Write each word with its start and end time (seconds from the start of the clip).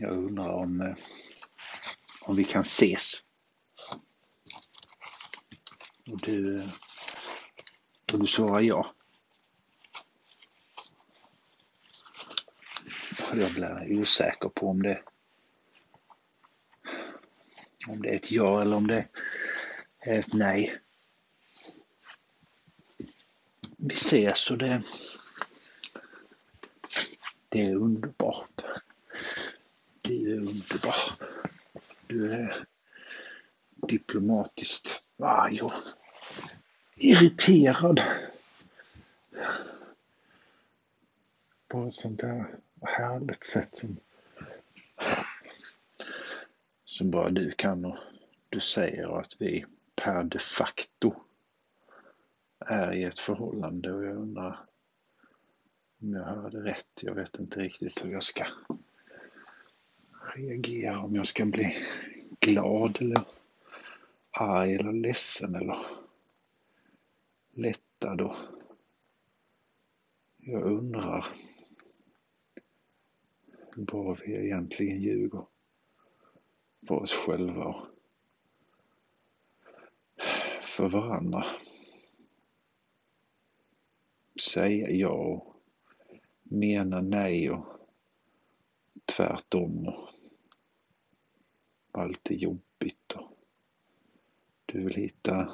Jag 0.00 0.12
undrar 0.12 0.48
om, 0.48 0.80
eh, 0.80 0.94
om 2.20 2.36
vi 2.36 2.44
kan 2.44 2.60
ses. 2.60 3.24
Och 6.10 6.20
du, 6.20 6.60
eh, 6.60 6.68
och 8.12 8.20
du 8.20 8.26
svarar 8.26 8.60
ja. 8.60 8.94
Jag 13.34 13.52
blir 13.52 14.00
osäker 14.00 14.48
på 14.48 14.68
om 14.68 14.82
det, 14.82 15.02
om 17.88 18.02
det 18.02 18.08
är 18.08 18.16
ett 18.16 18.30
ja 18.30 18.62
eller 18.62 18.76
om 18.76 18.86
det 18.86 19.08
är 20.00 20.18
ett 20.18 20.32
nej. 20.32 20.80
Vi 23.76 23.94
ses 23.94 24.50
och 24.50 24.58
det, 24.58 24.82
det 27.48 27.66
är 27.66 27.74
underbart. 27.74 28.62
Du 30.10 30.32
är 30.32 30.36
underbar. 30.36 30.94
Du 32.06 32.32
är 32.32 32.66
diplomatiskt 33.88 35.04
arg 35.18 35.62
och 35.62 35.72
irriterad. 36.96 38.00
På 41.68 41.86
ett 41.86 41.94
sånt 41.94 42.20
där 42.20 42.58
härligt 42.82 43.44
sätt 43.44 43.74
som, 43.74 43.96
som 46.84 47.10
bara 47.10 47.30
du 47.30 47.50
kan 47.50 47.84
och 47.84 47.98
du 48.48 48.60
säger 48.60 49.20
att 49.20 49.36
vi 49.38 49.66
per 49.96 50.24
de 50.24 50.38
facto 50.38 51.14
är 52.58 52.92
i 52.92 53.04
ett 53.04 53.18
förhållande 53.18 53.92
och 53.92 54.04
jag 54.04 54.16
undrar 54.16 54.66
om 56.02 56.12
jag 56.14 56.24
hörde 56.24 56.64
rätt. 56.64 57.02
Jag 57.02 57.14
vet 57.14 57.38
inte 57.38 57.60
riktigt 57.60 58.04
hur 58.04 58.12
jag 58.12 58.22
ska 58.22 58.46
reagera, 60.34 61.00
om 61.00 61.16
jag 61.16 61.26
ska 61.26 61.46
bli 61.46 61.74
glad 62.40 62.98
eller 63.00 63.24
arg 64.30 64.74
eller 64.74 64.92
ledsen 64.92 65.54
eller 65.54 65.78
lättad 67.52 68.20
och 68.20 68.36
jag 70.36 70.62
undrar 70.62 71.26
vad 73.76 74.20
vi 74.20 74.36
egentligen 74.36 75.00
ljuger 75.00 75.46
för 76.86 76.94
oss 76.94 77.12
själva 77.12 77.64
och 77.64 77.86
för 80.60 80.88
varandra. 80.88 81.46
Säga 84.52 84.90
ja 84.90 85.10
och 85.10 85.56
mena 86.42 87.00
nej 87.00 87.50
och 87.50 87.66
tvärtom 89.04 89.88
och 89.88 90.19
allt 91.92 92.30
är 92.30 92.34
jobbigt 92.34 93.12
och 93.14 93.36
du 94.66 94.84
vill 94.84 94.94
hitta 94.94 95.52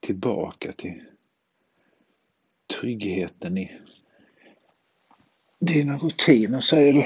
tillbaka 0.00 0.72
till 0.72 1.02
tryggheten 2.66 3.58
i 3.58 3.80
dina 5.58 5.96
rutiner 5.96 6.60
säger 6.60 6.92
du. 6.92 7.04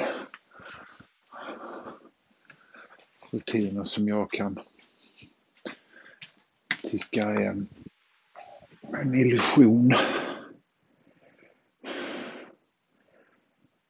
Rutiner 3.30 3.82
som 3.82 4.08
jag 4.08 4.30
kan 4.30 4.58
tycka 6.90 7.24
är 7.24 7.46
en, 7.46 7.68
en 9.02 9.14
illusion. 9.14 9.94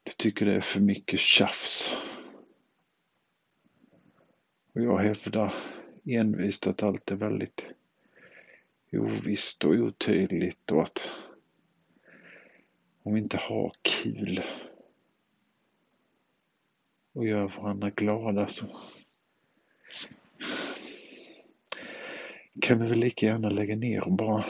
Du 0.03 0.13
tycker 0.17 0.47
det 0.47 0.55
är 0.55 0.61
för 0.61 0.81
mycket 0.81 1.21
tjafs. 1.21 1.91
Och 4.79 4.85
jag 4.85 4.99
hävdar 4.99 5.55
envist 6.05 6.67
att 6.67 6.83
allt 6.83 7.11
är 7.11 7.17
väldigt 7.17 7.67
ovisst 8.93 9.65
och 9.65 9.71
otydligt 9.71 10.73
och 10.73 10.83
att 10.83 11.03
om 13.03 13.15
vi 13.15 13.21
inte 13.21 13.37
har 13.37 13.73
kul 13.83 14.43
och 17.13 17.27
gör 17.27 17.49
varandra 17.49 17.91
glada 17.91 18.49
så 18.49 18.67
kan 22.61 22.83
vi 22.83 22.89
väl 22.89 22.99
lika 22.99 23.27
gärna 23.27 23.49
lägga 23.49 23.77
ner 23.77 24.05
och 24.05 24.13
bara 24.13 24.45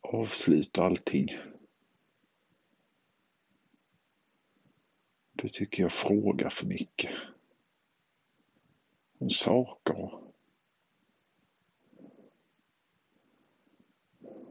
avsluta 0.00 0.84
allting. 0.84 1.28
Då 5.32 5.48
tycker 5.48 5.82
jag 5.82 5.92
frågar 5.92 6.50
för 6.50 6.66
mycket. 6.66 7.10
Om 9.26 9.30
saker. 9.30 10.10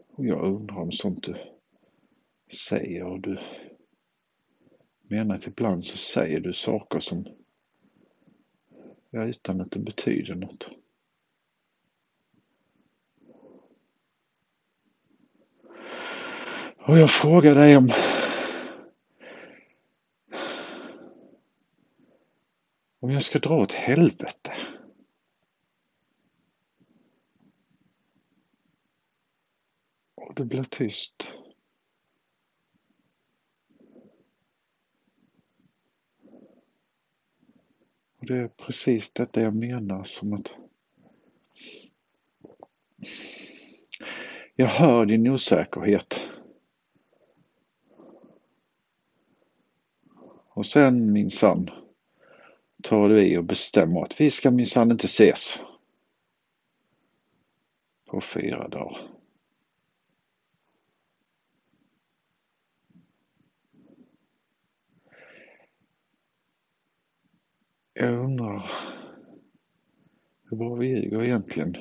Och 0.07 0.25
jag 0.25 0.43
undrar 0.43 0.77
om 0.77 0.91
sånt 0.91 1.23
du 1.23 1.35
säger 2.69 3.03
och 3.03 3.19
du 3.19 3.39
menar 5.01 5.35
att 5.35 5.47
ibland 5.47 5.83
så 5.83 5.97
säger 5.97 6.39
du 6.39 6.53
saker 6.53 6.99
som 6.99 7.25
ja, 9.09 9.23
utan 9.23 9.61
att 9.61 9.71
det 9.71 9.79
betyder 9.79 10.35
något. 10.35 10.69
Och 16.77 16.97
jag 16.97 17.09
frågar 17.09 17.55
dig 17.55 17.77
om 17.77 17.89
om 23.05 23.11
jag 23.11 23.23
ska 23.23 23.39
dra 23.39 23.55
åt 23.55 23.71
helvete. 23.71 24.53
Och 30.15 30.35
det 30.35 30.45
blir 30.45 30.63
tyst. 30.63 31.33
Och 38.17 38.25
det 38.25 38.37
är 38.37 38.47
precis 38.47 39.13
detta 39.13 39.41
jag 39.41 39.55
menar 39.55 40.03
som 40.03 40.33
att 40.33 40.53
jag 44.55 44.67
hör 44.67 45.05
din 45.05 45.27
osäkerhet. 45.27 46.19
Och 50.49 50.65
sen 50.65 51.11
minsann 51.11 51.84
tar 52.85 53.09
du 53.09 53.27
i 53.27 53.37
och 53.37 53.43
bestämmer 53.43 54.01
att 54.01 54.21
vi 54.21 54.29
ska 54.29 54.51
minsann 54.51 54.91
inte 54.91 55.05
ses. 55.05 55.59
På 58.05 58.21
fyra 58.21 58.67
dagar. 58.67 58.97
Jag 67.93 68.13
undrar 68.13 68.71
hur 70.49 70.57
bra 70.57 70.75
vi 70.75 70.87
ljuger 70.87 71.23
egentligen. 71.23 71.75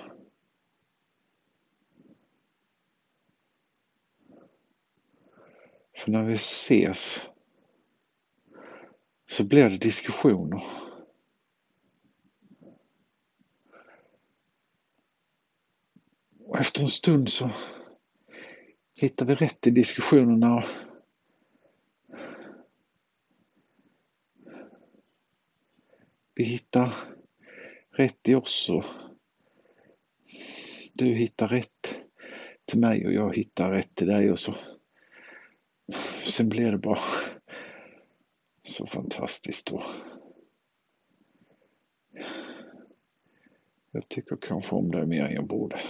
För 5.97 6.11
när 6.11 6.23
vi 6.23 6.35
ses 6.35 7.27
så 9.27 9.45
blir 9.45 9.71
det 9.71 9.79
diskussioner. 9.79 10.63
Och 16.55 16.61
efter 16.61 16.83
en 16.83 16.89
stund 16.89 17.29
så 17.29 17.51
hittar 18.95 19.27
vi 19.27 19.35
rätt 19.35 19.67
i 19.67 19.71
diskussionerna 19.71 20.55
och 20.55 20.65
vi 26.35 26.45
hittar 26.45 26.95
rätt 27.91 28.29
i 28.29 28.35
oss 28.35 28.71
och 28.71 28.85
du 30.95 31.07
hittar 31.07 31.49
rätt 31.49 31.95
till 32.65 32.79
mig 32.79 33.07
och 33.07 33.13
jag 33.13 33.37
hittar 33.37 33.71
rätt 33.71 33.95
till 33.95 34.07
dig 34.07 34.31
och 34.31 34.39
så 34.39 34.55
sen 36.27 36.49
blir 36.49 36.73
det 36.73 36.79
bara 36.79 37.01
så 38.63 38.87
fantastiskt 38.87 39.71
då. 39.71 39.83
Jag 43.91 44.09
tycker 44.09 44.37
kanske 44.37 44.75
om 44.75 44.91
dig 44.91 45.07
mer 45.07 45.25
än 45.25 45.35
jag 45.35 45.47
borde. 45.47 45.81